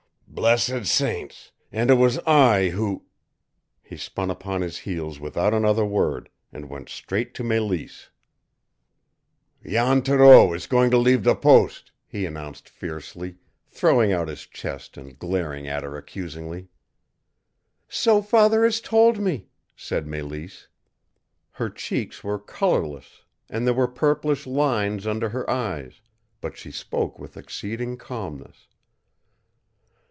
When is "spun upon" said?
3.97-4.61